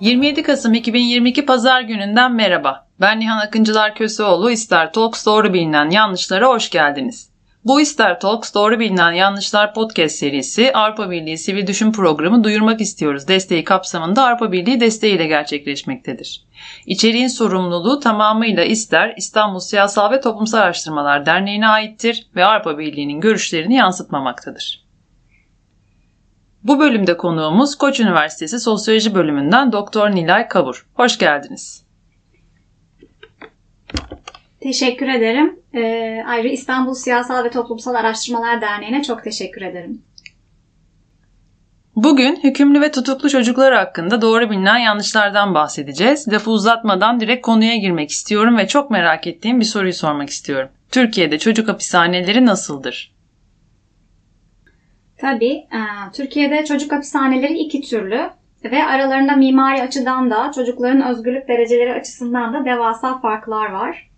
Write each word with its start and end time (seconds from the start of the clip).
27 0.00 0.42
Kasım 0.42 0.74
2022 0.74 1.46
Pazar 1.46 1.80
gününden 1.80 2.32
merhaba. 2.32 2.86
Ben 3.00 3.20
Nihan 3.20 3.38
Akıncılar 3.38 3.94
Köseoğlu, 3.94 4.50
İster 4.50 4.92
Talks 4.92 5.26
doğru 5.26 5.52
bilinen 5.52 5.90
yanlışlara 5.90 6.46
hoş 6.46 6.70
geldiniz. 6.70 7.30
Bu 7.64 7.80
İster 7.80 8.20
Talks 8.20 8.54
Doğru 8.54 8.78
Bilinen 8.78 9.12
Yanlışlar 9.12 9.74
podcast 9.74 10.16
serisi 10.16 10.72
Avrupa 10.72 11.10
Birliği 11.10 11.38
Sivil 11.38 11.66
Düşün 11.66 11.92
Programı 11.92 12.44
Duyurmak 12.44 12.80
istiyoruz 12.80 13.28
desteği 13.28 13.64
kapsamında 13.64 14.26
Avrupa 14.26 14.52
Birliği 14.52 14.80
desteğiyle 14.80 15.26
gerçekleşmektedir. 15.26 16.44
İçeriğin 16.86 17.28
sorumluluğu 17.28 18.00
tamamıyla 18.00 18.64
İster 18.64 19.14
İstanbul 19.16 19.58
Siyasal 19.58 20.10
ve 20.10 20.20
Toplumsal 20.20 20.58
Araştırmalar 20.58 21.26
Derneği'ne 21.26 21.68
aittir 21.68 22.26
ve 22.36 22.44
Avrupa 22.44 22.78
Birliği'nin 22.78 23.20
görüşlerini 23.20 23.74
yansıtmamaktadır. 23.74 24.87
Bu 26.64 26.80
bölümde 26.80 27.16
konuğumuz 27.16 27.74
Koç 27.74 28.00
Üniversitesi 28.00 28.60
Sosyoloji 28.60 29.14
Bölümünden 29.14 29.72
Doktor 29.72 30.10
Nilay 30.10 30.48
Kavur. 30.48 30.86
Hoş 30.94 31.18
geldiniz. 31.18 31.84
Teşekkür 34.60 35.08
ederim. 35.08 35.60
Ee, 35.74 36.24
ayrıca 36.26 36.50
İstanbul 36.50 36.94
Siyasal 36.94 37.44
ve 37.44 37.50
Toplumsal 37.50 37.94
Araştırmalar 37.94 38.60
Derneği'ne 38.60 39.02
çok 39.02 39.24
teşekkür 39.24 39.62
ederim. 39.62 40.02
Bugün 41.96 42.40
hükümlü 42.44 42.80
ve 42.80 42.90
tutuklu 42.90 43.30
çocuklar 43.30 43.74
hakkında 43.74 44.22
doğru 44.22 44.50
bilinen 44.50 44.78
yanlışlardan 44.78 45.54
bahsedeceğiz. 45.54 46.28
Lafı 46.28 46.50
uzatmadan 46.50 47.20
direkt 47.20 47.46
konuya 47.46 47.76
girmek 47.76 48.10
istiyorum 48.10 48.56
ve 48.56 48.68
çok 48.68 48.90
merak 48.90 49.26
ettiğim 49.26 49.60
bir 49.60 49.64
soruyu 49.64 49.92
sormak 49.92 50.30
istiyorum. 50.30 50.68
Türkiye'de 50.90 51.38
çocuk 51.38 51.68
hapishaneleri 51.68 52.46
nasıldır? 52.46 53.17
Tabii, 55.18 55.52
e, 55.52 55.80
Türkiye'de 56.12 56.64
çocuk 56.64 56.92
hapishaneleri 56.92 57.58
iki 57.58 57.80
türlü 57.80 58.30
ve 58.64 58.84
aralarında 58.84 59.36
mimari 59.36 59.82
açıdan 59.82 60.30
da 60.30 60.52
çocukların 60.52 61.02
özgürlük 61.02 61.48
dereceleri 61.48 61.92
açısından 61.92 62.54
da 62.54 62.64
devasa 62.64 63.18
farklar 63.18 63.72
var. 63.72 64.10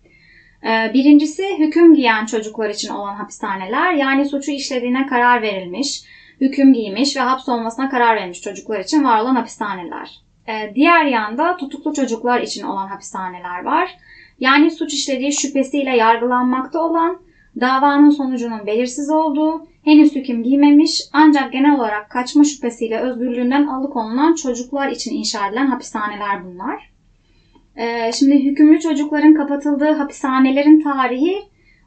E, 0.65 0.95
birincisi 0.95 1.59
hüküm 1.59 1.95
giyen 1.95 2.27
çocuklar 2.27 2.71
için 2.71 2.89
olan 2.89 3.15
hapishaneler 3.15 3.93
yani 3.93 4.25
suçu 4.25 4.51
işlediğine 4.51 5.07
karar 5.07 5.43
verilmiş, 5.43 6.03
hüküm 6.41 6.73
giymiş 6.73 7.17
ve 7.17 7.21
hapsolmasına 7.21 7.89
karar 7.89 8.17
verilmiş 8.17 8.41
çocuklar 8.41 8.81
için 8.81 9.05
var 9.05 9.21
olan 9.21 9.35
hapishaneler. 9.35 10.21
E, 10.49 10.75
diğer 10.75 11.05
yanda 11.05 11.57
tutuklu 11.57 11.95
çocuklar 11.95 12.41
için 12.41 12.65
olan 12.65 12.87
hapishaneler 12.87 13.65
var. 13.65 13.97
Yani 14.41 14.71
suç 14.71 14.95
işlediği 14.95 15.33
şüphesiyle 15.33 15.97
yargılanmakta 15.97 16.81
olan, 16.81 17.19
davanın 17.61 18.11
sonucunun 18.11 18.67
belirsiz 18.67 19.11
olduğu, 19.11 19.70
henüz 19.85 20.15
hüküm 20.15 20.43
giymemiş 20.43 21.03
ancak 21.13 21.53
genel 21.53 21.75
olarak 21.75 22.11
kaçma 22.11 22.45
şüphesiyle 22.45 23.01
özgürlüğünden 23.01 23.67
alıkonulan 23.67 24.35
çocuklar 24.35 24.89
için 24.89 25.15
inşa 25.15 25.47
edilen 25.49 25.67
hapishaneler 25.67 26.45
bunlar. 26.45 26.91
Ee, 27.77 28.13
şimdi 28.13 28.45
hükümlü 28.45 28.81
çocukların 28.81 29.35
kapatıldığı 29.35 29.91
hapishanelerin 29.91 30.83
tarihi 30.83 31.43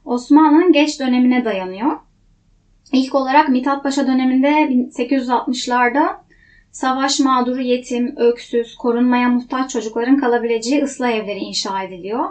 Osmanlı'nın 0.05 0.71
geç 0.71 0.99
dönemine 0.99 1.45
dayanıyor. 1.45 1.99
İlk 2.91 3.15
olarak 3.15 3.49
Mithat 3.49 3.83
Paşa 3.83 4.07
döneminde 4.07 4.49
1860'larda 4.49 6.15
savaş 6.71 7.19
mağduru 7.19 7.61
yetim, 7.61 8.13
öksüz, 8.17 8.75
korunmaya 8.75 9.29
muhtaç 9.29 9.71
çocukların 9.71 10.17
kalabileceği 10.17 10.83
ıslah 10.83 11.09
evleri 11.09 11.39
inşa 11.39 11.83
ediliyor. 11.83 12.29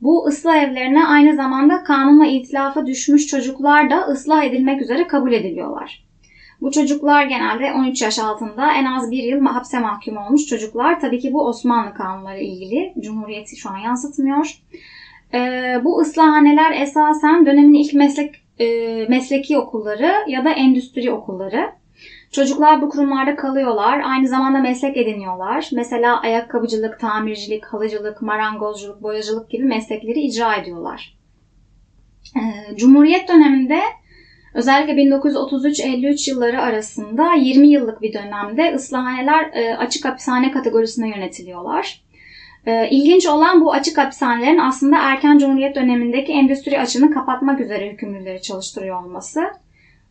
Bu 0.00 0.26
ıslah 0.26 0.56
evlerine 0.56 1.06
aynı 1.06 1.36
zamanda 1.36 1.82
kanunla 1.82 2.26
itilafa 2.26 2.86
düşmüş 2.86 3.26
çocuklar 3.26 3.90
da 3.90 4.00
ıslah 4.00 4.44
edilmek 4.44 4.82
üzere 4.82 5.06
kabul 5.06 5.32
ediliyorlar. 5.32 6.04
Bu 6.60 6.70
çocuklar 6.70 7.24
genelde 7.24 7.72
13 7.72 8.02
yaş 8.02 8.18
altında 8.18 8.72
en 8.72 8.84
az 8.84 9.10
bir 9.10 9.22
yıl 9.22 9.46
hapse 9.46 9.78
mahkum 9.78 10.16
olmuş 10.16 10.46
çocuklar. 10.46 11.00
Tabii 11.00 11.18
ki 11.18 11.32
bu 11.32 11.46
Osmanlı 11.46 11.94
kanunları 11.94 12.40
ilgili. 12.40 12.94
Cumhuriyeti 13.00 13.56
şu 13.56 13.70
an 13.70 13.76
yansıtmıyor. 13.76 14.60
Ee, 15.34 15.80
bu 15.84 16.00
ıslahhaneler 16.00 16.82
esasen 16.82 17.46
dönemin 17.46 17.74
ilk 17.74 17.94
meslek 17.94 18.34
e, 18.60 18.66
mesleki 19.08 19.58
okulları 19.58 20.12
ya 20.28 20.44
da 20.44 20.50
endüstri 20.50 21.12
okulları. 21.12 21.72
Çocuklar 22.32 22.82
bu 22.82 22.88
kurumlarda 22.88 23.36
kalıyorlar. 23.36 24.00
Aynı 24.04 24.28
zamanda 24.28 24.58
meslek 24.58 24.96
ediniyorlar. 24.96 25.70
Mesela 25.72 26.20
ayakkabıcılık, 26.20 27.00
tamircilik, 27.00 27.64
halıcılık, 27.64 28.22
marangozculuk, 28.22 29.02
boyacılık 29.02 29.50
gibi 29.50 29.64
meslekleri 29.64 30.20
icra 30.20 30.54
ediyorlar. 30.54 31.16
Ee, 32.36 32.76
Cumhuriyet 32.76 33.28
döneminde 33.28 33.80
özellikle 34.54 34.92
1933-53 34.92 36.30
yılları 36.30 36.60
arasında 36.60 37.34
20 37.34 37.68
yıllık 37.68 38.02
bir 38.02 38.12
dönemde 38.12 38.74
ıslahhaneler 38.74 39.50
e, 39.52 39.76
açık 39.76 40.04
hapishane 40.04 40.50
kategorisine 40.50 41.08
yönetiliyorlar. 41.08 42.02
Ee, 42.66 42.88
ilginç 42.90 43.26
olan 43.26 43.60
bu 43.60 43.72
açık 43.72 43.98
hapishanelerin 43.98 44.58
aslında 44.58 44.96
erken 44.98 45.38
Cumhuriyet 45.38 45.76
dönemindeki 45.76 46.32
endüstri 46.32 46.80
açığını 46.80 47.14
kapatmak 47.14 47.60
üzere 47.60 47.92
hükümlüleri 47.92 48.42
çalıştırıyor 48.42 49.04
olması. 49.04 49.40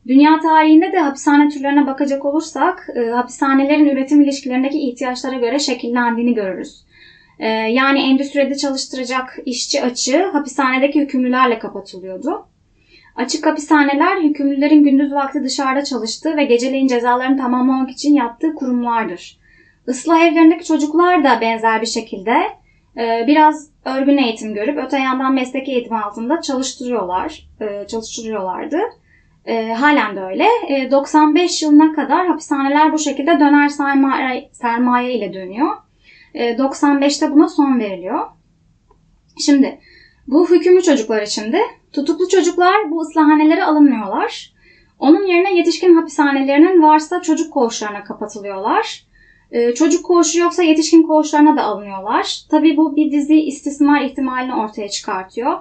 Dünya 0.07 0.39
tarihinde 0.39 0.91
de 0.91 0.99
hapishane 0.99 1.49
türlerine 1.49 1.87
bakacak 1.87 2.25
olursak 2.25 2.87
e, 2.95 3.09
hapishanelerin 3.09 3.85
üretim 3.85 4.21
ilişkilerindeki 4.21 4.79
ihtiyaçlara 4.79 5.35
göre 5.35 5.59
şekillendiğini 5.59 6.33
görürüz. 6.33 6.85
E, 7.39 7.47
yani 7.49 7.99
endüstride 8.01 8.55
çalıştıracak 8.55 9.39
işçi 9.45 9.81
açığı 9.83 10.25
hapishanedeki 10.25 11.01
hükümlülerle 11.01 11.59
kapatılıyordu. 11.59 12.45
Açık 13.15 13.45
hapishaneler 13.45 14.21
hükümlülerin 14.21 14.83
gündüz 14.83 15.11
vakti 15.11 15.43
dışarıda 15.43 15.83
çalıştığı 15.83 16.37
ve 16.37 16.43
geceleyin 16.43 16.87
cezalarını 16.87 17.37
tamamlamak 17.37 17.89
için 17.89 18.13
yaptığı 18.13 18.55
kurumlardır. 18.55 19.39
Islah 19.87 20.19
evlerindeki 20.19 20.65
çocuklar 20.65 21.23
da 21.23 21.41
benzer 21.41 21.81
bir 21.81 21.87
şekilde 21.87 22.37
e, 22.97 23.23
biraz 23.27 23.69
örgün 23.85 24.17
eğitim 24.17 24.53
görüp 24.53 24.77
öte 24.77 24.99
yandan 24.99 25.33
mesleki 25.33 25.71
eğitim 25.71 25.93
altında 25.93 26.41
çalıştırıyorlar, 26.41 27.47
e, 27.61 27.87
çalıştırıyorlardı. 27.87 28.79
E, 29.45 29.73
halen 29.73 30.15
de 30.15 30.21
öyle. 30.21 30.47
E, 30.67 30.91
95 30.91 31.61
yılına 31.63 31.93
kadar 31.95 32.27
hapishaneler 32.27 32.93
bu 32.93 32.99
şekilde 32.99 33.39
döner 33.39 33.69
sermaye, 33.69 34.49
sermaye 34.51 35.13
ile 35.13 35.33
dönüyor. 35.33 35.77
E, 36.33 36.57
95'te 36.57 37.31
buna 37.31 37.49
son 37.49 37.79
veriliyor. 37.79 38.27
Şimdi 39.45 39.79
bu 40.27 40.49
hükümlü 40.49 40.83
çocuklar 40.83 41.21
için 41.21 41.53
de 41.53 41.61
tutuklu 41.93 42.27
çocuklar 42.27 42.91
bu 42.91 43.01
ıslahanelere 43.01 43.63
alınmıyorlar. 43.63 44.53
Onun 44.99 45.27
yerine 45.27 45.57
yetişkin 45.57 45.95
hapishanelerinin 45.95 46.83
varsa 46.83 47.21
çocuk 47.21 47.53
koğuşlarına 47.53 48.03
kapatılıyorlar. 48.03 49.05
Ee, 49.51 49.73
çocuk 49.73 50.05
koğuşu 50.05 50.39
yoksa 50.39 50.63
yetişkin 50.63 51.03
koğuşlarına 51.03 51.57
da 51.57 51.63
alınıyorlar. 51.63 52.39
Tabii 52.51 52.77
bu 52.77 52.95
bir 52.95 53.11
dizi 53.11 53.41
istismar 53.41 54.01
ihtimalini 54.01 54.55
ortaya 54.55 54.89
çıkartıyor. 54.89 55.57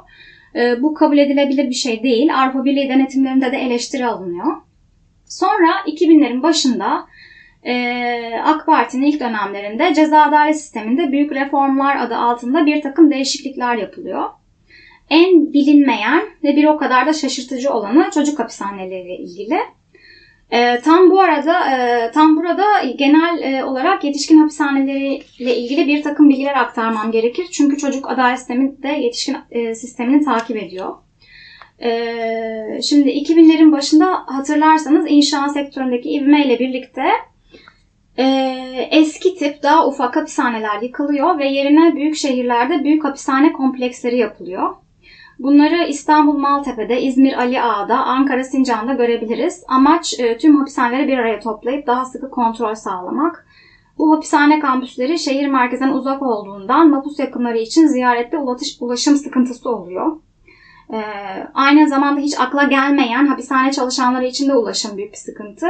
Ee, 0.54 0.82
bu 0.82 0.94
kabul 0.94 1.18
edilebilir 1.18 1.68
bir 1.68 1.74
şey 1.74 2.02
değil. 2.02 2.42
Avrupa 2.42 2.64
Birliği 2.64 2.88
denetimlerinde 2.88 3.52
de 3.52 3.56
eleştiri 3.56 4.06
alınıyor. 4.06 4.56
Sonra 5.26 5.70
2000'lerin 5.86 6.42
başında 6.42 7.06
e, 7.62 8.40
AK 8.44 8.66
Parti'nin 8.66 9.06
ilk 9.06 9.20
dönemlerinde 9.20 9.94
ceza 9.94 10.22
adalet 10.22 10.60
sisteminde 10.60 11.12
büyük 11.12 11.32
reformlar 11.32 11.96
adı 11.96 12.16
altında 12.16 12.66
bir 12.66 12.82
takım 12.82 13.10
değişiklikler 13.10 13.76
yapılıyor. 13.76 14.24
En 15.10 15.52
bilinmeyen 15.52 16.22
ve 16.44 16.56
bir 16.56 16.64
o 16.64 16.76
kadar 16.76 17.06
da 17.06 17.12
şaşırtıcı 17.12 17.72
olanı 17.72 18.10
çocuk 18.14 18.38
hapishaneleriyle 18.38 19.16
ilgili. 19.16 19.58
E, 20.50 20.80
tam 20.80 21.10
bu 21.10 21.20
arada 21.20 21.70
e, 21.70 22.10
tam 22.10 22.36
burada 22.36 22.64
genel 22.96 23.38
e, 23.42 23.64
olarak 23.64 24.04
yetişkin 24.04 24.38
hapishaneleriyle 24.38 25.56
ilgili 25.56 25.86
bir 25.86 26.02
takım 26.02 26.28
bilgiler 26.28 26.54
aktarmam 26.54 27.12
gerekir. 27.12 27.46
Çünkü 27.52 27.78
çocuk 27.78 28.10
adalet 28.10 28.38
sistemi 28.38 28.82
de 28.82 28.88
yetişkin 28.88 29.36
e, 29.50 29.74
sistemini 29.74 30.24
takip 30.24 30.56
ediyor. 30.56 30.94
E, 31.82 31.90
şimdi 32.82 33.08
2000'lerin 33.08 33.72
başında 33.72 34.06
hatırlarsanız 34.26 35.04
inşaat 35.08 35.52
sektöründeki 35.52 36.08
ivmeyle 36.08 36.58
birlikte 36.58 37.04
e, 38.18 38.24
eski 38.90 39.34
tip 39.34 39.62
daha 39.62 39.86
ufak 39.86 40.16
hapishaneler 40.16 40.82
yıkılıyor 40.82 41.38
ve 41.38 41.48
yerine 41.48 41.94
büyük 41.96 42.16
şehirlerde 42.16 42.84
büyük 42.84 43.04
hapishane 43.04 43.52
kompleksleri 43.52 44.18
yapılıyor. 44.18 44.74
Bunları 45.38 45.88
İstanbul 45.88 46.38
Maltepe'de, 46.38 47.02
İzmir 47.02 47.38
Ali 47.38 47.62
Ağa'da, 47.62 47.96
Ankara 47.96 48.44
Sincan'da 48.44 48.92
görebiliriz. 48.92 49.64
Amaç 49.68 50.20
e, 50.20 50.38
tüm 50.38 50.56
hapishaneleri 50.56 51.08
bir 51.08 51.18
araya 51.18 51.40
toplayıp 51.40 51.86
daha 51.86 52.04
sıkı 52.04 52.30
kontrol 52.30 52.74
sağlamak. 52.74 53.46
Bu 53.98 54.12
hapishane 54.16 54.60
kampüsleri 54.60 55.18
şehir 55.18 55.46
merkezinden 55.46 55.92
uzak 55.92 56.22
olduğundan 56.22 56.90
mapus 56.90 57.18
yakınları 57.18 57.58
için 57.58 57.86
ziyarette 57.86 58.38
ulaşım 58.80 59.16
sıkıntısı 59.16 59.70
oluyor. 59.70 60.16
Ee, 60.92 61.02
aynı 61.54 61.88
zamanda 61.88 62.20
hiç 62.20 62.40
akla 62.40 62.62
gelmeyen 62.62 63.26
hapishane 63.26 63.72
çalışanları 63.72 64.26
için 64.26 64.48
de 64.48 64.54
ulaşım 64.54 64.96
büyük 64.96 65.12
bir 65.12 65.16
sıkıntı. 65.16 65.66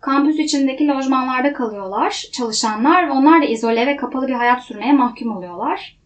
Kampüs 0.00 0.38
içindeki 0.38 0.88
lojmanlarda 0.88 1.52
kalıyorlar 1.52 2.24
çalışanlar 2.32 3.08
ve 3.08 3.10
onlar 3.10 3.42
da 3.42 3.46
izole 3.46 3.86
ve 3.86 3.96
kapalı 3.96 4.28
bir 4.28 4.32
hayat 4.32 4.62
sürmeye 4.62 4.92
mahkum 4.92 5.36
oluyorlar. 5.36 6.01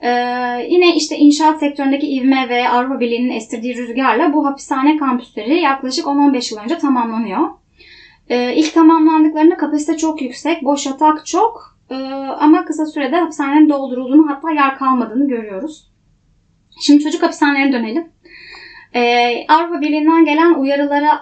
Ee, 0.00 0.08
yine 0.68 0.96
işte 0.96 1.16
inşaat 1.16 1.60
sektöründeki 1.60 2.06
ivme 2.06 2.48
ve 2.48 2.68
Avrupa 2.68 3.00
Birliği'nin 3.00 3.30
estirdiği 3.30 3.76
rüzgarla 3.76 4.32
bu 4.32 4.46
hapishane 4.46 4.96
kampüsleri 4.96 5.60
yaklaşık 5.60 6.06
10-15 6.06 6.54
yıl 6.54 6.60
önce 6.60 6.78
tamamlanıyor. 6.78 7.48
Ee, 8.28 8.54
ilk 8.54 8.74
tamamlandıklarında 8.74 9.56
kapasite 9.56 9.96
çok 9.96 10.22
yüksek, 10.22 10.64
boş 10.64 10.86
yatak 10.86 11.26
çok 11.26 11.76
e, 11.90 11.94
ama 12.38 12.64
kısa 12.64 12.86
sürede 12.86 13.16
hapishanelerin 13.16 13.68
doldurulduğunu 13.68 14.30
hatta 14.30 14.50
yer 14.50 14.78
kalmadığını 14.78 15.28
görüyoruz. 15.28 15.90
Şimdi 16.80 17.04
çocuk 17.04 17.22
hapishanelerine 17.22 17.72
dönelim. 17.72 18.08
Ee, 18.94 19.46
Avrupa 19.48 19.80
Birliği'nden 19.80 20.24
gelen 20.24 20.54
uyarılara 20.54 21.20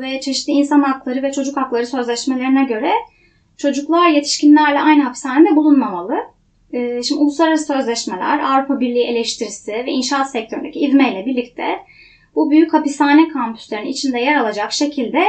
ve 0.00 0.20
çeşitli 0.20 0.52
insan 0.52 0.82
hakları 0.82 1.22
ve 1.22 1.32
çocuk 1.32 1.56
hakları 1.56 1.86
sözleşmelerine 1.86 2.64
göre 2.64 2.92
çocuklar 3.56 4.08
yetişkinlerle 4.08 4.80
aynı 4.80 5.02
hapishanede 5.02 5.56
bulunmamalı. 5.56 6.14
Ee, 6.72 7.02
şimdi 7.02 7.20
uluslararası 7.20 7.66
sözleşmeler, 7.66 8.38
Avrupa 8.38 8.80
Birliği 8.80 9.04
eleştirisi 9.04 9.72
ve 9.72 9.90
inşaat 9.90 10.30
sektöründeki 10.30 10.78
ivmeyle 10.78 11.26
birlikte 11.26 11.78
bu 12.34 12.50
büyük 12.50 12.72
hapishane 12.72 13.28
kampüslerinin 13.28 13.90
içinde 13.90 14.18
yer 14.18 14.36
alacak 14.36 14.72
şekilde 14.72 15.24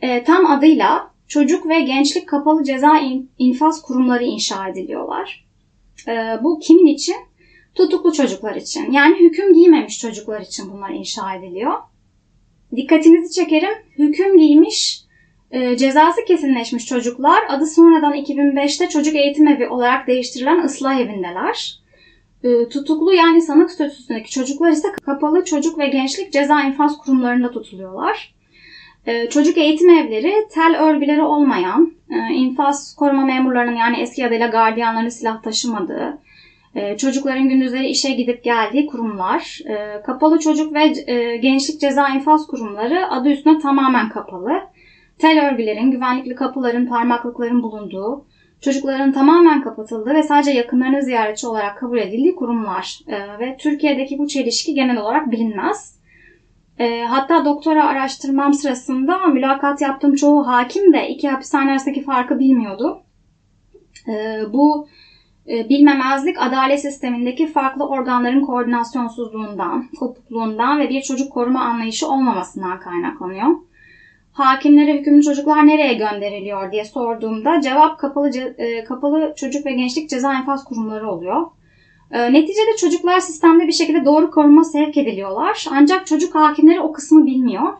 e, 0.00 0.24
tam 0.24 0.46
adıyla 0.46 1.10
çocuk 1.28 1.68
ve 1.68 1.80
gençlik 1.80 2.28
kapalı 2.28 2.64
ceza 2.64 3.00
infaz 3.38 3.82
kurumları 3.82 4.24
inşa 4.24 4.68
ediliyorlar. 4.68 5.46
E, 6.08 6.12
bu 6.42 6.58
kimin 6.58 6.86
için? 6.86 7.16
Tutuklu 7.74 8.12
çocuklar 8.12 8.56
için. 8.56 8.92
Yani 8.92 9.20
hüküm 9.20 9.54
giymemiş 9.54 9.98
çocuklar 9.98 10.40
için 10.40 10.72
bunlar 10.72 10.90
inşa 10.90 11.34
ediliyor. 11.34 11.72
Dikkatinizi 12.76 13.34
çekerim. 13.34 13.74
Hüküm 13.98 14.38
giymiş, 14.38 15.00
e, 15.50 15.76
cezası 15.76 16.24
kesinleşmiş 16.24 16.86
çocuklar 16.86 17.42
adı 17.48 17.66
sonradan 17.66 18.14
2005'te 18.14 18.88
çocuk 18.88 19.16
eğitim 19.16 19.48
evi 19.48 19.68
olarak 19.68 20.06
değiştirilen 20.06 20.64
ıslah 20.64 21.00
evindeler. 21.00 21.78
E, 22.44 22.68
tutuklu 22.68 23.12
yani 23.14 23.42
sanık 23.42 23.70
statüsündeki 23.70 24.30
çocuklar 24.30 24.70
ise 24.70 24.88
kapalı 25.06 25.44
çocuk 25.44 25.78
ve 25.78 25.86
gençlik 25.86 26.32
ceza 26.32 26.62
infaz 26.62 26.98
kurumlarında 26.98 27.50
tutuluyorlar. 27.50 28.34
E, 29.06 29.28
çocuk 29.28 29.58
eğitim 29.58 29.90
evleri 29.90 30.34
tel 30.54 30.76
örgüleri 30.80 31.22
olmayan, 31.22 31.92
e, 32.10 32.34
infaz 32.34 32.96
koruma 32.96 33.24
memurlarının 33.24 33.76
yani 33.76 34.00
eski 34.00 34.26
adıyla 34.26 34.46
gardiyanların 34.46 35.08
silah 35.08 35.42
taşımadığı, 35.42 36.18
e, 36.74 36.96
çocukların 36.96 37.48
gündüzleri 37.48 37.86
işe 37.86 38.10
gidip 38.10 38.44
geldiği 38.44 38.86
kurumlar, 38.86 39.60
e, 39.68 40.02
kapalı 40.02 40.38
çocuk 40.38 40.74
ve 40.74 41.12
e, 41.12 41.36
gençlik 41.36 41.80
ceza 41.80 42.08
infaz 42.08 42.46
kurumları 42.46 43.10
adı 43.10 43.28
üstüne 43.28 43.58
tamamen 43.58 44.08
kapalı. 44.08 44.52
Tel 45.18 45.50
örgülerin, 45.50 45.90
güvenlikli 45.90 46.34
kapıların, 46.34 46.86
parmaklıkların 46.86 47.62
bulunduğu, 47.62 48.26
çocukların 48.60 49.12
tamamen 49.12 49.62
kapatıldığı 49.62 50.14
ve 50.14 50.22
sadece 50.22 50.50
yakınlarını 50.50 51.02
ziyaretçi 51.02 51.46
olarak 51.46 51.78
kabul 51.78 51.98
edildiği 51.98 52.34
kurumlar. 52.34 52.98
Ve 53.40 53.56
Türkiye'deki 53.56 54.18
bu 54.18 54.28
çelişki 54.28 54.74
genel 54.74 54.96
olarak 54.96 55.30
bilinmez. 55.30 55.98
Hatta 57.06 57.44
doktora 57.44 57.84
araştırmam 57.84 58.54
sırasında 58.54 59.26
mülakat 59.26 59.80
yaptığım 59.80 60.14
çoğu 60.14 60.46
hakim 60.46 60.92
de 60.92 61.08
iki 61.08 61.28
hapishane 61.28 61.70
arasındaki 61.70 62.02
farkı 62.02 62.38
bilmiyordu. 62.38 63.02
Bu 64.52 64.88
e, 65.48 65.68
bilmemezlik 65.68 66.42
adalet 66.42 66.80
sistemindeki 66.80 67.46
farklı 67.46 67.88
organların 67.88 68.40
koordinasyonsuzluğundan, 68.40 69.88
kopukluğundan 69.98 70.78
ve 70.78 70.88
bir 70.88 71.02
çocuk 71.02 71.32
koruma 71.32 71.60
anlayışı 71.60 72.08
olmamasından 72.08 72.80
kaynaklanıyor. 72.80 73.48
Hakimlere 74.38 74.98
hükümlü 74.98 75.22
çocuklar 75.22 75.66
nereye 75.66 75.94
gönderiliyor 75.94 76.72
diye 76.72 76.84
sorduğumda 76.84 77.60
cevap 77.60 77.98
kapalı, 77.98 78.28
e, 78.58 78.84
kapalı 78.84 79.34
çocuk 79.36 79.66
ve 79.66 79.72
gençlik 79.72 80.10
ceza 80.10 80.34
infaz 80.34 80.64
kurumları 80.64 81.10
oluyor. 81.10 81.46
E, 82.10 82.32
neticede 82.32 82.76
çocuklar 82.80 83.20
sistemde 83.20 83.66
bir 83.66 83.72
şekilde 83.72 84.04
doğru 84.04 84.30
koruma 84.30 84.64
sevk 84.64 84.96
ediliyorlar. 84.96 85.66
Ancak 85.70 86.06
çocuk 86.06 86.34
hakimleri 86.34 86.80
o 86.80 86.92
kısmı 86.92 87.26
bilmiyor. 87.26 87.72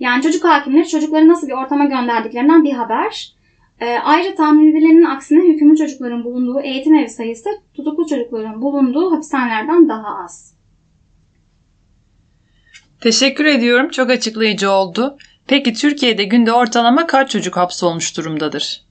Yani 0.00 0.22
çocuk 0.22 0.44
hakimleri 0.44 0.88
çocukları 0.88 1.28
nasıl 1.28 1.48
bir 1.48 1.52
ortama 1.52 1.84
gönderdiklerinden 1.84 2.64
bir 2.64 2.72
haber. 2.72 3.34
E, 3.80 3.98
ayrıca 3.98 4.34
tahmin 4.34 4.70
edilenin 4.70 5.04
aksine 5.04 5.42
hükümlü 5.42 5.76
çocukların 5.76 6.24
bulunduğu 6.24 6.60
eğitim 6.60 6.94
evi 6.94 7.10
sayısı 7.10 7.48
tutuklu 7.74 8.06
çocukların 8.06 8.62
bulunduğu 8.62 9.12
hapishanelerden 9.12 9.88
daha 9.88 10.24
az. 10.24 10.54
Teşekkür 13.00 13.44
ediyorum. 13.44 13.88
Çok 13.88 14.10
açıklayıcı 14.10 14.70
oldu. 14.70 15.16
Peki 15.46 15.72
Türkiye'de 15.72 16.24
günde 16.24 16.52
ortalama 16.52 17.06
kaç 17.06 17.30
çocuk 17.30 17.56
hapsolmuş 17.56 18.16
durumdadır? 18.16 18.84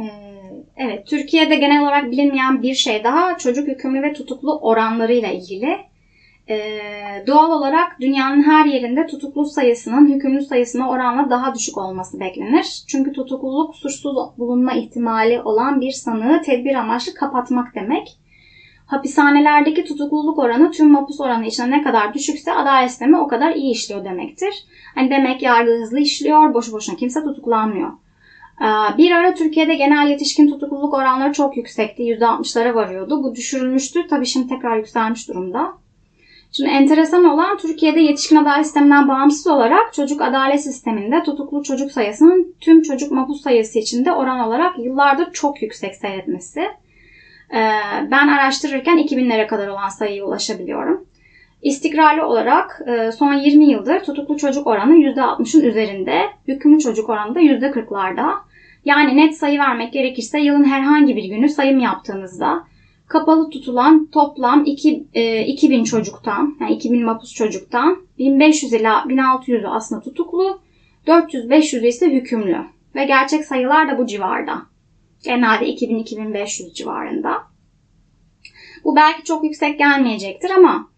Ee, 0.00 0.04
evet, 0.76 1.06
Türkiye'de 1.06 1.56
genel 1.56 1.82
olarak 1.82 2.10
bilinmeyen 2.10 2.62
bir 2.62 2.74
şey 2.74 3.04
daha 3.04 3.38
çocuk 3.38 3.68
hükümlü 3.68 4.02
ve 4.02 4.12
tutuklu 4.12 4.58
oranlarıyla 4.58 5.28
ilgili. 5.28 5.76
Ee, 6.48 7.24
doğal 7.26 7.50
olarak 7.50 8.00
dünyanın 8.00 8.42
her 8.42 8.66
yerinde 8.66 9.06
tutuklu 9.06 9.46
sayısının 9.46 10.14
hükümlü 10.14 10.42
sayısına 10.42 10.88
oranla 10.88 11.30
daha 11.30 11.54
düşük 11.54 11.78
olması 11.78 12.20
beklenir. 12.20 12.84
Çünkü 12.88 13.12
tutukluluk 13.12 13.76
suçsuz 13.76 14.16
bulunma 14.38 14.72
ihtimali 14.72 15.42
olan 15.42 15.80
bir 15.80 15.90
sanığı 15.90 16.42
tedbir 16.42 16.74
amaçlı 16.74 17.14
kapatmak 17.14 17.74
demek. 17.74 18.18
Hapishanelerdeki 18.86 19.84
tutukluluk 19.84 20.38
oranı 20.38 20.70
tüm 20.70 20.90
mapus 20.90 21.20
oranı 21.20 21.46
içinde 21.46 21.70
ne 21.70 21.82
kadar 21.82 22.14
düşükse 22.14 22.52
adalet 22.52 22.90
sistemi 22.90 23.18
o 23.18 23.28
kadar 23.28 23.54
iyi 23.54 23.72
işliyor 23.72 24.04
demektir. 24.04 24.64
Hani 24.94 25.10
demek 25.10 25.42
yargı 25.42 25.70
hızlı 25.70 25.98
işliyor, 25.98 26.54
boşu 26.54 26.72
boşuna 26.72 26.96
kimse 26.96 27.22
tutuklanmıyor. 27.22 27.92
Ee, 28.60 28.98
bir 28.98 29.10
ara 29.10 29.34
Türkiye'de 29.34 29.74
genel 29.74 30.08
yetişkin 30.08 30.48
tutukluluk 30.50 30.94
oranları 30.94 31.32
çok 31.32 31.56
yüksekti. 31.56 32.02
%60'lara 32.02 32.74
varıyordu. 32.74 33.22
Bu 33.22 33.34
düşürülmüştü. 33.34 34.06
Tabii 34.06 34.26
şimdi 34.26 34.48
tekrar 34.48 34.76
yükselmiş 34.76 35.28
durumda. 35.28 35.72
Şimdi 36.52 36.70
enteresan 36.70 37.24
olan 37.24 37.56
Türkiye'de 37.58 38.00
yetişkin 38.00 38.36
adalet 38.36 38.64
sisteminden 38.64 39.08
bağımsız 39.08 39.46
olarak 39.46 39.94
çocuk 39.94 40.22
adalet 40.22 40.62
sisteminde 40.62 41.22
tutuklu 41.22 41.62
çocuk 41.62 41.92
sayısının 41.92 42.54
tüm 42.60 42.82
çocuk 42.82 43.12
mapus 43.12 43.42
sayısı 43.42 43.78
içinde 43.78 44.12
oran 44.12 44.40
olarak 44.40 44.78
yıllardır 44.78 45.32
çok 45.32 45.62
yüksek 45.62 45.96
seyretmesi. 45.96 46.68
Ee, 47.54 47.58
ben 48.10 48.28
araştırırken 48.28 48.98
2000'lere 48.98 49.46
kadar 49.46 49.68
olan 49.68 49.88
sayıya 49.88 50.24
ulaşabiliyorum. 50.24 51.06
İstikrarlı 51.62 52.26
olarak 52.26 52.82
e, 52.86 53.12
son 53.12 53.34
20 53.34 53.70
yıldır 53.70 54.00
tutuklu 54.00 54.36
çocuk 54.36 54.66
oranı 54.66 54.94
%60'ın 54.94 55.64
üzerinde, 55.64 56.22
hükümlü 56.48 56.78
çocuk 56.78 57.08
oranı 57.08 57.34
da 57.34 57.40
%40'larda. 57.40 58.34
Yani 58.84 59.16
net 59.16 59.36
sayı 59.36 59.58
vermek 59.58 59.92
gerekirse 59.92 60.40
yılın 60.40 60.64
herhangi 60.64 61.16
bir 61.16 61.24
günü 61.24 61.48
sayım 61.48 61.78
yaptığınızda 61.78 62.64
kapalı 63.08 63.50
tutulan 63.50 64.06
toplam 64.12 64.64
2, 64.64 65.06
e, 65.14 65.46
2000 65.46 65.84
çocuktan, 65.84 66.56
yani 66.60 66.72
2000 66.72 67.04
mapus 67.04 67.34
çocuktan 67.34 67.98
1500 68.18 68.72
ila 68.72 68.98
1600'ü 68.98 69.66
aslında 69.66 70.02
tutuklu, 70.02 70.60
400-500'ü 71.06 71.86
ise 71.86 72.10
hükümlü. 72.10 72.58
Ve 72.94 73.04
gerçek 73.04 73.44
sayılar 73.44 73.88
da 73.90 73.98
bu 73.98 74.06
civarda. 74.06 74.62
Genelde 75.24 75.64
2000-2500 75.64 76.74
civarında. 76.74 77.42
Bu 78.84 78.96
belki 78.96 79.24
çok 79.24 79.44
yüksek 79.44 79.78
gelmeyecektir 79.78 80.50
ama 80.50 80.88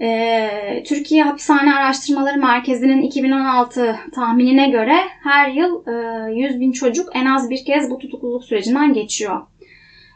e, 0.00 0.82
Türkiye 0.86 1.22
Hapishane 1.22 1.74
Araştırmaları 1.74 2.38
Merkezi'nin 2.38 3.02
2016 3.02 3.96
tahminine 4.14 4.68
göre 4.68 4.96
her 5.22 5.50
yıl 5.50 5.86
e, 5.86 6.32
100 6.34 6.60
bin 6.60 6.72
çocuk 6.72 7.08
en 7.14 7.26
az 7.26 7.50
bir 7.50 7.64
kez 7.64 7.90
bu 7.90 7.98
tutukluluk 7.98 8.44
sürecinden 8.44 8.92
geçiyor. 8.92 9.42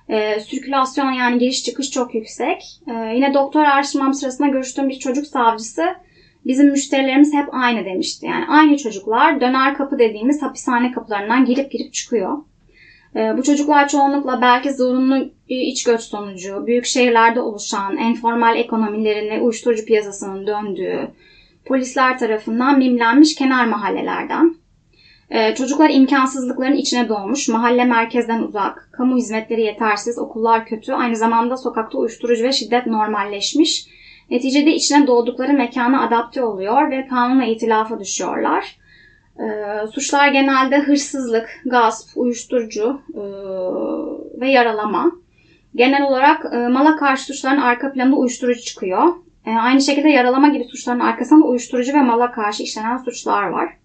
E, 0.08 0.40
sirkülasyon 0.40 1.12
yani 1.12 1.38
giriş 1.38 1.64
çıkış 1.64 1.90
çok 1.90 2.14
yüksek. 2.14 2.62
E, 2.87 2.92
yine 3.14 3.34
doktor 3.34 3.64
araştırmam 3.64 4.14
sırasında 4.14 4.48
görüştüğüm 4.48 4.88
bir 4.88 4.98
çocuk 4.98 5.26
savcısı 5.26 5.84
bizim 6.46 6.70
müşterilerimiz 6.70 7.34
hep 7.34 7.48
aynı 7.52 7.84
demişti. 7.84 8.26
Yani 8.26 8.44
aynı 8.48 8.76
çocuklar 8.76 9.40
döner 9.40 9.75
kapı 9.75 9.98
dediğimiz 9.98 10.42
hapishane 10.42 10.92
kapılarından 10.92 11.44
girip 11.44 11.72
girip 11.72 11.94
çıkıyor. 11.94 12.38
E, 13.16 13.36
bu 13.38 13.42
çocuklar 13.42 13.88
çoğunlukla 13.88 14.40
belki 14.42 14.72
zorunlu 14.72 15.30
iç 15.48 15.84
göç 15.84 16.00
sonucu, 16.00 16.66
büyük 16.66 16.84
şehirlerde 16.84 17.40
oluşan 17.40 17.96
enformal 17.96 18.56
ekonomilerin 18.56 19.30
ve 19.30 19.40
uyuşturucu 19.40 19.84
piyasasının 19.84 20.46
döndüğü, 20.46 21.08
polisler 21.64 22.18
tarafından 22.18 22.78
mimlenmiş 22.78 23.34
kenar 23.34 23.66
mahallelerden 23.66 24.54
ee, 25.30 25.54
çocuklar 25.54 25.90
imkansızlıkların 25.90 26.76
içine 26.76 27.08
doğmuş, 27.08 27.48
mahalle 27.48 27.84
merkezden 27.84 28.42
uzak, 28.42 28.88
kamu 28.92 29.16
hizmetleri 29.16 29.60
yetersiz, 29.60 30.18
okullar 30.18 30.66
kötü, 30.66 30.92
aynı 30.92 31.16
zamanda 31.16 31.56
sokakta 31.56 31.98
uyuşturucu 31.98 32.44
ve 32.44 32.52
şiddet 32.52 32.86
normalleşmiş. 32.86 33.86
Neticede 34.30 34.74
içine 34.74 35.06
doğdukları 35.06 35.52
mekana 35.52 36.06
adapte 36.06 36.42
oluyor 36.42 36.90
ve 36.90 37.06
kanunla 37.06 37.44
itilafa 37.44 38.00
düşüyorlar. 38.00 38.76
Ee, 39.40 39.87
suçlar 39.87 40.28
genelde 40.28 40.78
hırsızlık, 40.78 41.61
gasp, 41.66 42.18
uyuşturucu 42.18 43.00
e, 43.14 43.23
ve 44.40 44.50
yaralama. 44.50 45.12
Genel 45.75 46.02
olarak 46.02 46.54
e, 46.54 46.57
mala 46.68 46.97
karşı 46.97 47.25
suçların 47.25 47.61
arka 47.61 47.92
planında 47.92 48.16
uyuşturucu 48.16 48.61
çıkıyor. 48.61 49.02
E, 49.47 49.50
aynı 49.50 49.80
şekilde 49.80 50.09
yaralama 50.09 50.49
gibi 50.49 50.64
suçların 50.64 51.00
arkasında 51.00 51.45
uyuşturucu 51.45 51.92
ve 51.92 52.02
mala 52.02 52.33
karşı 52.33 52.62
işlenen 52.62 52.97
suçlar 52.97 53.45
var. 53.45 53.78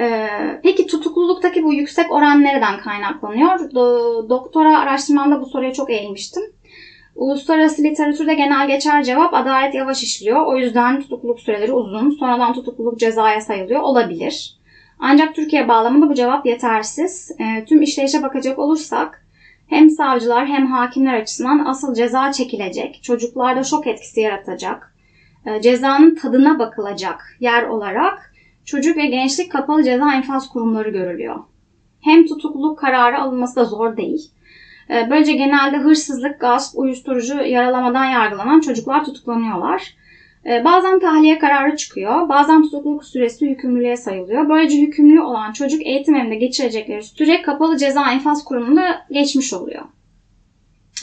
Ee, 0.00 0.60
peki 0.62 0.86
tutukluluktaki 0.86 1.62
bu 1.62 1.72
yüksek 1.72 2.12
oran 2.12 2.42
nereden 2.42 2.80
kaynaklanıyor? 2.80 3.70
doktora 4.28 4.78
araştırmamda 4.78 5.40
bu 5.40 5.46
soruya 5.46 5.72
çok 5.72 5.90
eğilmiştim. 5.90 6.42
Uluslararası 7.14 7.82
literatürde 7.82 8.34
genel 8.34 8.68
geçer 8.68 9.02
cevap 9.02 9.34
adalet 9.34 9.74
yavaş 9.74 10.02
işliyor. 10.02 10.46
O 10.46 10.56
yüzden 10.56 11.00
tutukluluk 11.00 11.40
süreleri 11.40 11.72
uzun. 11.72 12.10
Sonradan 12.10 12.52
tutukluluk 12.52 12.98
cezaya 12.98 13.40
sayılıyor. 13.40 13.80
Olabilir. 13.80 14.56
Ancak 14.98 15.34
Türkiye 15.34 15.68
bağlamında 15.68 16.08
bu 16.08 16.14
cevap 16.14 16.46
yetersiz. 16.46 17.30
E, 17.38 17.64
tüm 17.64 17.82
işleyişe 17.82 18.22
bakacak 18.22 18.58
olursak 18.58 19.22
hem 19.66 19.90
savcılar 19.90 20.46
hem 20.46 20.66
hakimler 20.66 21.14
açısından 21.14 21.64
asıl 21.64 21.94
ceza 21.94 22.32
çekilecek, 22.32 23.02
çocuklarda 23.02 23.62
şok 23.62 23.86
etkisi 23.86 24.20
yaratacak, 24.20 24.94
e, 25.46 25.60
cezanın 25.60 26.14
tadına 26.14 26.58
bakılacak 26.58 27.36
yer 27.40 27.62
olarak 27.62 28.32
çocuk 28.64 28.96
ve 28.96 29.06
gençlik 29.06 29.52
kapalı 29.52 29.82
ceza 29.82 30.14
infaz 30.14 30.48
kurumları 30.48 30.90
görülüyor. 30.90 31.36
Hem 32.00 32.26
tutukluluk 32.26 32.78
kararı 32.78 33.18
alınması 33.18 33.56
da 33.56 33.64
zor 33.64 33.96
değil. 33.96 34.30
E, 34.90 35.10
böylece 35.10 35.32
genelde 35.32 35.76
hırsızlık, 35.76 36.40
gasp, 36.40 36.78
uyuşturucu 36.78 37.34
yaralamadan 37.42 38.04
yargılanan 38.04 38.60
çocuklar 38.60 39.04
tutuklanıyorlar. 39.04 39.94
E, 40.46 40.64
bazen 40.64 41.00
tahliye 41.00 41.38
kararı 41.38 41.76
çıkıyor, 41.76 42.28
bazen 42.28 42.62
tutukluluk 42.62 43.04
süresi 43.04 43.50
hükümlülüğe 43.50 43.96
sayılıyor. 43.96 44.48
Böylece 44.48 44.78
hükümlü 44.78 45.20
olan 45.20 45.52
çocuk 45.52 45.86
eğitim 45.86 46.14
evinde 46.14 46.34
geçirecekleri 46.34 47.02
süre 47.02 47.42
kapalı 47.42 47.78
ceza 47.78 48.12
infaz 48.12 48.44
kurumunda 48.44 49.06
geçmiş 49.10 49.52
oluyor. 49.52 49.84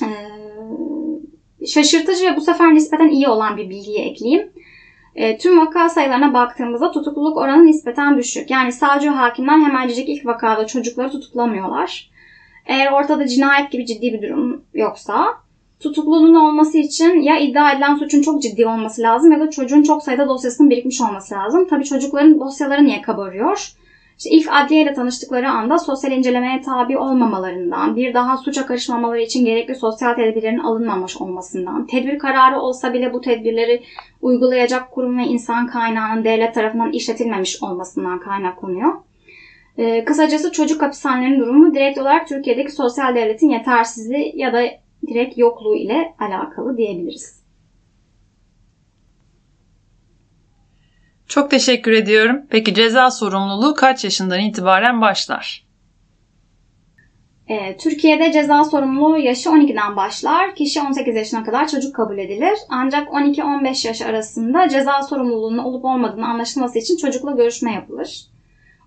Ee, 0.03 1.65
şaşırtıcı 1.65 2.25
ve 2.25 2.35
bu 2.35 2.41
sefer 2.41 2.73
nispeten 2.73 3.09
iyi 3.09 3.27
olan 3.27 3.57
bir 3.57 3.69
bilgiyi 3.69 3.99
ekleyeyim. 3.99 4.51
E, 5.15 5.37
tüm 5.37 5.59
vaka 5.59 5.89
sayılarına 5.89 6.33
baktığımızda 6.33 6.91
tutukluluk 6.91 7.37
oranı 7.37 7.65
nispeten 7.65 8.17
düşük. 8.17 8.49
Yani 8.49 8.71
savcı 8.71 9.09
hakimler 9.09 9.59
hemencik 9.59 10.09
ilk 10.09 10.25
vakada 10.25 10.67
çocukları 10.67 11.11
tutuklamıyorlar. 11.11 12.08
Eğer 12.69 12.91
ortada 12.91 13.27
cinayet 13.27 13.71
gibi 13.71 13.85
ciddi 13.85 14.13
bir 14.13 14.21
durum 14.21 14.61
yoksa 14.73 15.25
tutukluluğun 15.79 16.35
olması 16.35 16.77
için 16.77 17.21
ya 17.21 17.39
iddia 17.39 17.71
edilen 17.71 17.95
suçun 17.95 18.21
çok 18.21 18.41
ciddi 18.41 18.67
olması 18.67 19.01
lazım 19.01 19.31
ya 19.31 19.39
da 19.39 19.49
çocuğun 19.49 19.83
çok 19.83 20.03
sayıda 20.03 20.27
dosyasının 20.27 20.69
birikmiş 20.69 21.01
olması 21.01 21.35
lazım. 21.35 21.67
Tabii 21.69 21.85
çocukların 21.85 22.39
dosyaları 22.39 22.85
niye 22.85 23.01
kabarıyor? 23.01 23.73
İşte 24.17 24.29
ilk 24.29 24.47
adliyeyle 24.51 24.93
tanıştıkları 24.93 25.49
anda 25.49 25.77
sosyal 25.77 26.11
incelemeye 26.11 26.61
tabi 26.61 26.97
olmamalarından, 26.97 27.95
bir 27.95 28.13
daha 28.13 28.37
suça 28.37 28.65
karışmamaları 28.65 29.21
için 29.21 29.45
gerekli 29.45 29.75
sosyal 29.75 30.15
tedbirlerin 30.15 30.59
alınmamış 30.59 31.17
olmasından, 31.17 31.87
tedbir 31.87 32.19
kararı 32.19 32.59
olsa 32.59 32.93
bile 32.93 33.13
bu 33.13 33.21
tedbirleri 33.21 33.83
uygulayacak 34.21 34.91
kurum 34.91 35.17
ve 35.17 35.23
insan 35.23 35.67
kaynağının 35.67 36.23
devlet 36.23 36.53
tarafından 36.53 36.91
işletilmemiş 36.91 37.63
olmasından 37.63 38.19
kaynaklanıyor. 38.19 38.93
Ee, 39.79 40.05
kısacası 40.05 40.51
çocuk 40.51 40.81
hapishanelerinin 40.81 41.39
durumu 41.39 41.73
direkt 41.73 41.97
olarak 41.97 42.27
Türkiye'deki 42.27 42.71
sosyal 42.71 43.15
devletin 43.15 43.49
yetersizliği 43.49 44.33
ya 44.35 44.53
da 44.53 44.61
direkt 45.07 45.37
yokluğu 45.37 45.75
ile 45.75 46.15
alakalı 46.19 46.77
diyebiliriz. 46.77 47.43
Çok 51.27 51.51
teşekkür 51.51 51.91
ediyorum. 51.91 52.41
Peki 52.49 52.73
ceza 52.73 53.11
sorumluluğu 53.11 53.73
kaç 53.73 54.03
yaşından 54.03 54.39
itibaren 54.39 55.01
başlar? 55.01 55.65
Ee, 57.47 57.77
Türkiye'de 57.77 58.31
ceza 58.31 58.63
sorumluluğu 58.63 59.17
yaşı 59.17 59.49
12'den 59.49 59.95
başlar. 59.95 60.55
Kişi 60.55 60.81
18 60.81 61.15
yaşına 61.15 61.43
kadar 61.43 61.67
çocuk 61.67 61.95
kabul 61.95 62.17
edilir. 62.17 62.57
Ancak 62.69 63.07
12-15 63.07 63.87
yaş 63.87 64.01
arasında 64.01 64.69
ceza 64.69 65.01
sorumluluğunun 65.03 65.57
olup 65.57 65.85
olmadığını 65.85 66.27
anlaşılması 66.27 66.79
için 66.79 66.97
çocukla 66.97 67.31
görüşme 67.31 67.73
yapılır. 67.73 68.29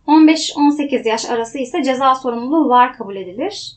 15-18 0.07 1.09
yaş 1.09 1.31
arası 1.31 1.59
ise 1.59 1.83
ceza 1.83 2.15
sorumluluğu 2.15 2.69
var 2.69 2.97
kabul 2.97 3.17
edilir. 3.17 3.77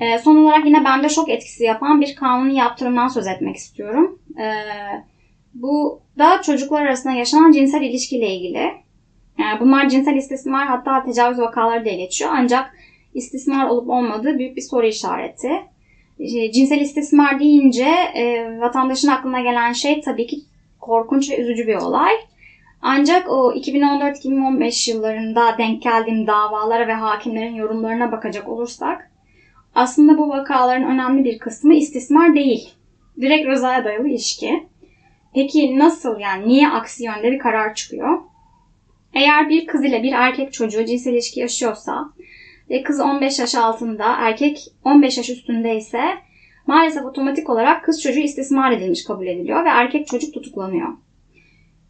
E, 0.00 0.18
son 0.18 0.36
olarak 0.36 0.66
yine 0.66 0.84
bende 0.84 1.08
şok 1.08 1.28
etkisi 1.28 1.64
yapan 1.64 2.00
bir 2.00 2.16
kanuni 2.16 2.56
yaptırımdan 2.56 3.08
söz 3.08 3.26
etmek 3.26 3.56
istiyorum. 3.56 4.18
E, 4.38 4.46
bu 5.54 6.00
da 6.18 6.42
çocuklar 6.42 6.82
arasında 6.82 7.12
yaşanan 7.12 7.52
cinsel 7.52 7.82
ilişkiyle 7.82 8.34
ilgili. 8.34 8.70
Yani 9.38 9.60
bunlar 9.60 9.88
cinsel 9.88 10.16
istismar 10.16 10.66
hatta 10.66 11.04
tecavüz 11.04 11.38
vakaları 11.38 11.84
diye 11.84 11.96
geçiyor. 11.96 12.30
Ancak 12.34 12.74
istismar 13.14 13.66
olup 13.66 13.88
olmadığı 13.88 14.38
büyük 14.38 14.56
bir 14.56 14.62
soru 14.62 14.86
işareti. 14.86 15.50
E, 16.18 16.52
cinsel 16.52 16.80
istismar 16.80 17.40
deyince 17.40 17.88
e, 18.14 18.56
vatandaşın 18.60 19.08
aklına 19.08 19.40
gelen 19.40 19.72
şey 19.72 20.00
tabii 20.00 20.26
ki 20.26 20.36
korkunç 20.80 21.30
ve 21.30 21.36
üzücü 21.36 21.66
bir 21.66 21.74
olay. 21.74 22.12
Ancak 22.82 23.30
o 23.30 23.52
2014-2015 23.52 24.90
yıllarında 24.90 25.58
denk 25.58 25.82
geldiğim 25.82 26.26
davalara 26.26 26.86
ve 26.86 26.92
hakimlerin 26.92 27.54
yorumlarına 27.54 28.12
bakacak 28.12 28.48
olursak 28.48 29.10
aslında 29.74 30.18
bu 30.18 30.28
vakaların 30.28 30.90
önemli 30.90 31.24
bir 31.24 31.38
kısmı 31.38 31.74
istismar 31.74 32.34
değil. 32.34 32.68
Direkt 33.20 33.48
rızaya 33.48 33.84
dayalı 33.84 34.08
ilişki. 34.08 34.66
Peki 35.34 35.78
nasıl 35.78 36.18
yani 36.18 36.48
niye 36.48 36.68
aksi 36.68 37.04
yönde 37.04 37.32
bir 37.32 37.38
karar 37.38 37.74
çıkıyor? 37.74 38.20
Eğer 39.14 39.48
bir 39.48 39.66
kız 39.66 39.84
ile 39.84 40.02
bir 40.02 40.12
erkek 40.12 40.52
çocuğu 40.52 40.84
cinsel 40.84 41.12
ilişki 41.12 41.40
yaşıyorsa 41.40 42.12
ve 42.70 42.82
kız 42.82 43.00
15 43.00 43.38
yaş 43.38 43.54
altında, 43.54 44.16
erkek 44.18 44.58
15 44.84 45.16
yaş 45.16 45.30
üstünde 45.30 45.76
ise 45.76 46.02
maalesef 46.66 47.04
otomatik 47.04 47.50
olarak 47.50 47.84
kız 47.84 48.02
çocuğu 48.02 48.20
istismar 48.20 48.72
edilmiş 48.72 49.04
kabul 49.04 49.26
ediliyor 49.26 49.64
ve 49.64 49.68
erkek 49.68 50.06
çocuk 50.06 50.34
tutuklanıyor. 50.34 50.88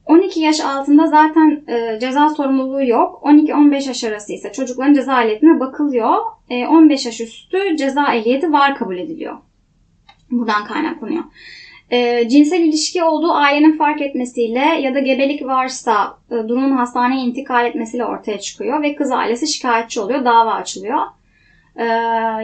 12 0.06 0.40
yaş 0.40 0.60
altında 0.60 1.06
zaten 1.06 1.62
e, 1.68 1.98
ceza 2.00 2.30
sorumluluğu 2.30 2.84
yok. 2.84 3.22
12-15 3.24 3.88
yaş 3.88 4.04
arası 4.04 4.32
ise 4.32 4.52
çocukların 4.52 4.94
ceza 4.94 5.22
ehliyetine 5.22 5.60
bakılıyor. 5.60 6.16
E, 6.50 6.66
15 6.66 7.06
yaş 7.06 7.20
üstü 7.20 7.76
ceza 7.76 8.14
ehliyeti 8.14 8.52
var 8.52 8.74
kabul 8.74 8.98
ediliyor. 8.98 9.36
Buradan 10.30 10.64
kaynaklanıyor. 10.64 11.24
E, 11.90 12.28
cinsel 12.28 12.60
ilişki 12.60 13.02
olduğu 13.02 13.32
ailenin 13.32 13.76
fark 13.76 14.00
etmesiyle 14.00 14.60
ya 14.80 14.94
da 14.94 15.00
gebelik 15.00 15.44
varsa 15.46 16.18
e, 16.30 16.48
durumun 16.48 16.76
hastaneye 16.76 17.24
intikal 17.24 17.66
etmesiyle 17.66 18.04
ortaya 18.04 18.40
çıkıyor 18.40 18.82
ve 18.82 18.94
kız 18.94 19.10
ailesi 19.10 19.46
şikayetçi 19.46 20.00
oluyor, 20.00 20.24
dava 20.24 20.52
açılıyor 20.52 21.00
e, 21.76 21.84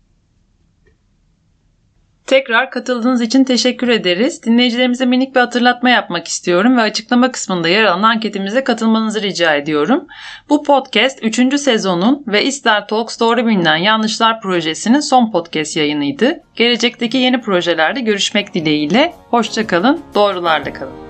Tekrar 2.29 2.71
katıldığınız 2.71 3.21
için 3.21 3.43
teşekkür 3.43 3.87
ederiz. 3.87 4.43
Dinleyicilerimize 4.43 5.05
minik 5.05 5.35
bir 5.35 5.39
hatırlatma 5.39 5.89
yapmak 5.89 6.27
istiyorum 6.27 6.77
ve 6.77 6.81
açıklama 6.81 7.31
kısmında 7.31 7.69
yer 7.69 7.83
alan 7.83 8.03
anketimize 8.03 8.63
katılmanızı 8.63 9.21
rica 9.21 9.55
ediyorum. 9.55 10.07
Bu 10.49 10.63
podcast 10.63 11.19
3. 11.21 11.59
sezonun 11.59 12.23
ve 12.27 12.43
İster 12.43 12.87
Talks 12.87 13.19
Doğru 13.19 13.47
Bilinen 13.47 13.75
Yanlışlar 13.75 14.41
projesinin 14.41 14.99
son 14.99 15.31
podcast 15.31 15.77
yayınıydı. 15.77 16.39
Gelecekteki 16.55 17.17
yeni 17.17 17.41
projelerde 17.41 18.01
görüşmek 18.01 18.53
dileğiyle. 18.53 19.13
Hoşçakalın, 19.29 20.01
doğrularla 20.15 20.73
kalın. 20.73 21.08